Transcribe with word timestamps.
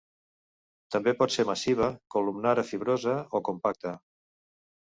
També 0.95 1.13
pot 1.19 1.33
ser 1.35 1.45
massiva, 1.51 1.89
columnar 2.15 2.57
a 2.63 2.67
fibrosa 2.73 3.17
o 3.39 3.43
compacta. 3.51 3.97